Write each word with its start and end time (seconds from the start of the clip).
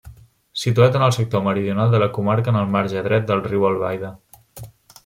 Situat 0.61 0.95
en 0.99 1.05
el 1.07 1.13
sector 1.17 1.43
meridional 1.49 1.91
de 1.93 2.01
la 2.05 2.09
comarca 2.17 2.55
en 2.55 2.59
el 2.63 2.73
marge 2.79 3.05
dret 3.11 3.29
del 3.33 3.47
riu 3.51 3.71
Albaida. 3.73 4.13